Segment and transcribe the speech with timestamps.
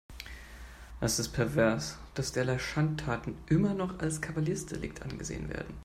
[0.99, 5.75] Es ist pervers, dass derlei Schandtaten immer noch als Kavaliersdelikt angesehen werden.